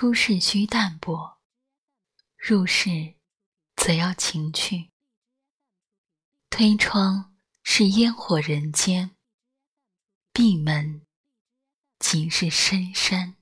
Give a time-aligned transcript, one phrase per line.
[0.00, 1.40] 出世需淡泊，
[2.36, 3.16] 入世
[3.74, 4.92] 则要情趣。
[6.50, 9.16] 推窗是烟火人间，
[10.32, 11.04] 闭门
[11.98, 13.37] 即是深山。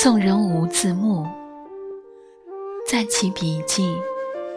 [0.00, 1.26] 宋人吴自牧
[2.86, 3.96] 在其笔记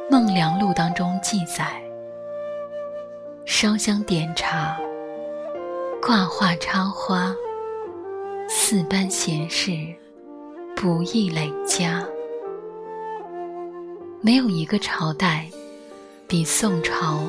[0.12, 1.82] 《梦良录》当中记载：
[3.44, 4.78] 烧香点茶、
[6.00, 7.36] 挂画插花，
[8.48, 9.72] 四般闲事，
[10.76, 12.06] 不易累加。
[14.22, 15.50] 没有一个朝代
[16.28, 17.20] 比宋朝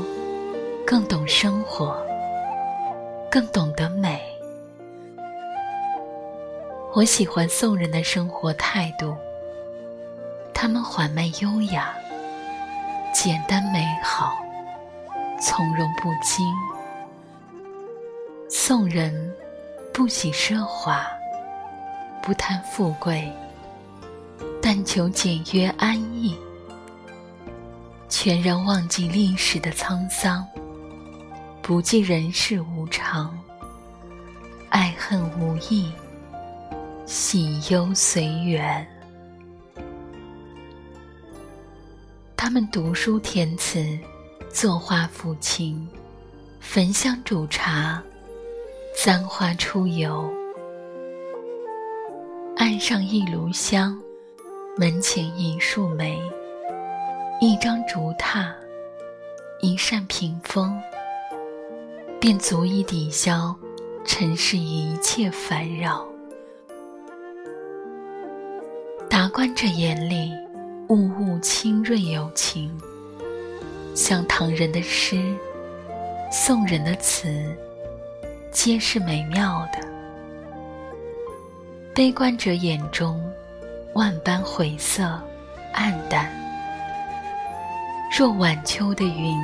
[0.86, 1.96] 更懂生活，
[3.30, 4.20] 更懂得美。
[6.94, 9.16] 我喜欢宋人的生活态度，
[10.52, 11.94] 他们缓慢优雅、
[13.14, 14.36] 简单美好、
[15.40, 16.44] 从容不惊。
[18.46, 19.34] 宋人
[19.90, 21.06] 不喜奢华，
[22.20, 23.32] 不贪富贵，
[24.60, 26.38] 但求简约安逸，
[28.06, 30.46] 全然忘记历史的沧桑，
[31.62, 33.34] 不计人世无常，
[34.68, 35.90] 爱恨无益。
[37.14, 38.86] 喜忧随缘。
[42.34, 43.86] 他们读书填词，
[44.50, 45.86] 作画抚琴，
[46.58, 48.02] 焚香煮茶，
[48.96, 50.32] 簪花出游。
[52.56, 54.00] 岸上一炉香，
[54.78, 56.18] 门前一树梅，
[57.42, 58.50] 一张竹榻，
[59.60, 60.80] 一扇屏风，
[62.18, 63.54] 便足以抵消
[64.02, 66.10] 尘世一切烦扰。
[69.22, 70.32] 达观者眼里，
[70.88, 72.76] 物物清润有情。
[73.94, 75.32] 像唐人的诗，
[76.28, 77.56] 宋人的词，
[78.50, 79.78] 皆是美妙的。
[81.94, 83.22] 悲观者眼中，
[83.94, 85.04] 万般晦涩
[85.72, 86.28] 暗淡。
[88.18, 89.38] 若晚秋的云，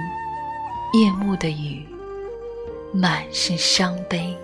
[0.94, 1.86] 夜幕的雨，
[2.92, 4.36] 满是伤悲。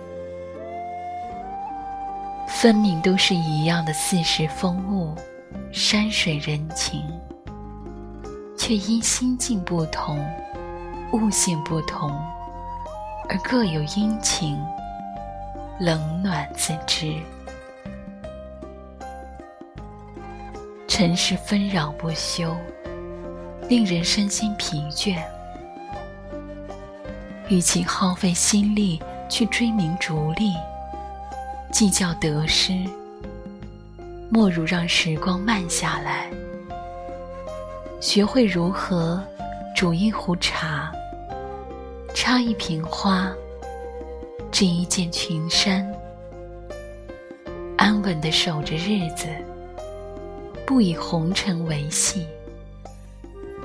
[2.55, 5.13] 分明都是一样的四时风物、
[5.73, 7.03] 山水人情，
[8.57, 10.25] 却因心境不同、
[11.11, 12.09] 悟性不同，
[13.27, 14.57] 而各有阴晴、
[15.81, 17.13] 冷暖自知。
[20.87, 22.55] 尘世纷扰不休，
[23.67, 25.21] 令人身心疲倦。
[27.49, 30.53] 与其耗费心力去追名逐利，
[31.75, 32.71] 计较得失，
[34.29, 36.31] 莫如让时光慢下来，
[37.99, 39.21] 学会如何
[39.75, 40.89] 煮一壶茶，
[42.13, 43.29] 插一瓶花，
[44.53, 45.85] 织一件裙衫，
[47.75, 49.27] 安稳地守着日子，
[50.65, 52.25] 不以红尘为戏，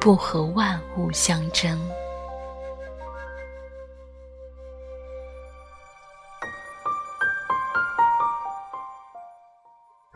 [0.01, 1.79] 不和万物相争。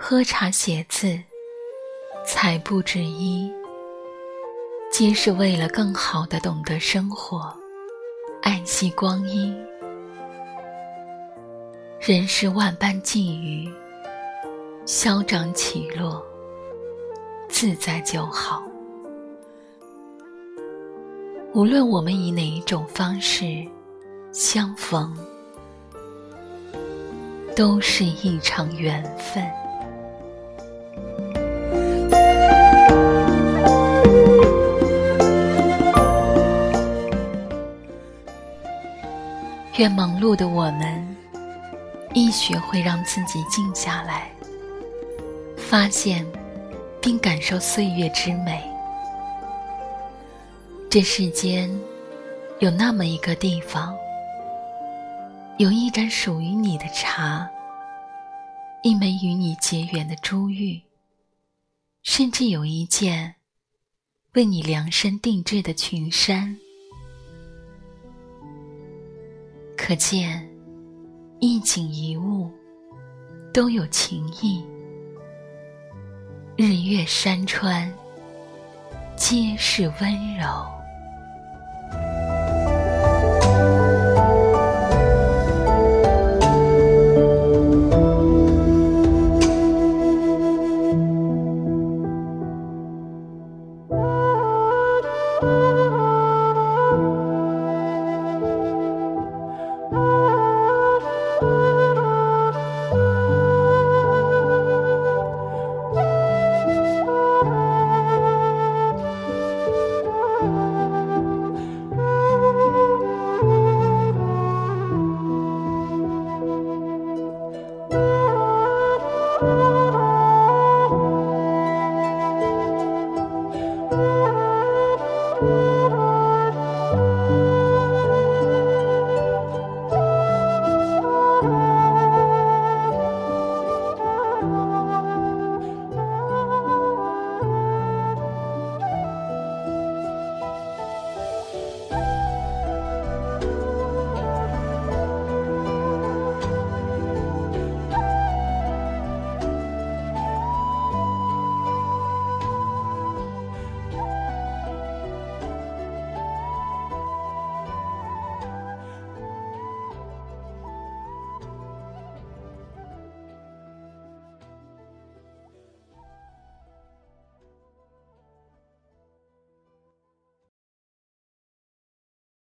[0.06, 1.18] 喝茶、写字、
[2.26, 3.50] 采布、制衣，
[4.92, 7.50] 皆是为了更好的懂得生活，
[8.42, 9.56] 爱惜光阴。
[11.98, 13.66] 人世万般际遇，
[14.84, 16.22] 消长起落，
[17.48, 18.62] 自在就好。
[21.54, 23.66] 无论我们以哪一种方式
[24.32, 25.16] 相逢，
[27.56, 29.42] 都是一场缘分。
[39.76, 41.16] 愿忙碌的我们，
[42.14, 44.30] 亦学会让自己静下来，
[45.56, 46.24] 发现
[47.02, 48.62] 并感受岁月之美。
[50.88, 51.68] 这世间
[52.60, 53.92] 有那么一个地方，
[55.58, 57.50] 有一盏属于你的茶，
[58.84, 60.80] 一枚与你结缘的珠玉，
[62.04, 63.34] 甚至有一件
[64.34, 66.60] 为你量身定制的裙衫。
[69.86, 70.42] 可见，
[71.40, 72.50] 一景一物
[73.52, 74.64] 都有情意。
[76.56, 77.92] 日月山川，
[79.14, 80.46] 皆是温柔。